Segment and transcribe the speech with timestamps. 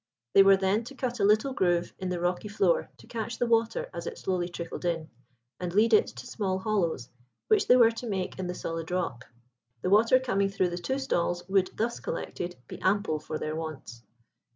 [0.33, 3.45] They were then to cut a little groove in the rocky floor to catch the
[3.45, 5.11] water as it slowly trickled in,
[5.59, 7.09] and lead it to small hollows
[7.49, 9.27] which they were to make in the solid rock.
[9.83, 14.01] The water coming through the two stalls would, thus collected, be ample for their wants.